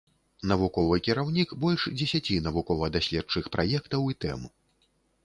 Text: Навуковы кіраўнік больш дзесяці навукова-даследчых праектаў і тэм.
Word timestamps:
Навуковы 0.51 0.95
кіраўнік 1.07 1.49
больш 1.65 1.85
дзесяці 1.97 2.37
навукова-даследчых 2.47 3.51
праектаў 3.57 4.01
і 4.15 4.17
тэм. 4.27 4.41